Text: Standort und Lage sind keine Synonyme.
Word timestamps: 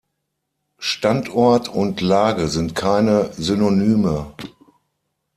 Standort 0.79 1.69
und 1.69 2.01
Lage 2.01 2.47
sind 2.47 2.73
keine 2.73 3.31
Synonyme. 3.33 4.33